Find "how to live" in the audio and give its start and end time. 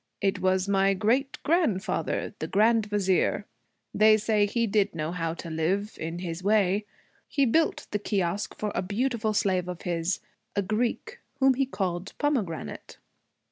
5.11-5.95